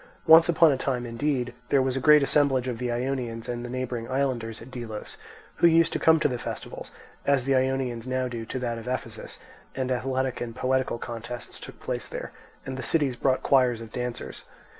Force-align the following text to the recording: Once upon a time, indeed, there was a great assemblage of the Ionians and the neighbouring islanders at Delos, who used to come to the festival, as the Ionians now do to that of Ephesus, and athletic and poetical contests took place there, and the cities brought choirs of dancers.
Once 0.25 0.49
upon 0.49 0.71
a 0.71 0.77
time, 0.77 1.05
indeed, 1.05 1.53
there 1.69 1.79
was 1.79 1.95
a 1.95 1.99
great 1.99 2.23
assemblage 2.23 2.67
of 2.67 2.79
the 2.79 2.91
Ionians 2.91 3.47
and 3.47 3.63
the 3.63 3.69
neighbouring 3.69 4.09
islanders 4.09 4.59
at 4.59 4.71
Delos, 4.71 5.15
who 5.57 5.67
used 5.67 5.93
to 5.93 5.99
come 5.99 6.19
to 6.21 6.27
the 6.27 6.39
festival, 6.39 6.87
as 7.23 7.43
the 7.43 7.53
Ionians 7.53 8.07
now 8.07 8.27
do 8.27 8.43
to 8.43 8.57
that 8.57 8.79
of 8.79 8.87
Ephesus, 8.87 9.37
and 9.75 9.91
athletic 9.91 10.41
and 10.41 10.55
poetical 10.55 10.97
contests 10.97 11.59
took 11.59 11.79
place 11.79 12.07
there, 12.07 12.31
and 12.65 12.77
the 12.77 12.81
cities 12.81 13.15
brought 13.15 13.43
choirs 13.43 13.79
of 13.79 13.91
dancers. 13.93 14.45